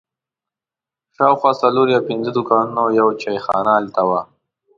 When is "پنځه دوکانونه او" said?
2.09-2.89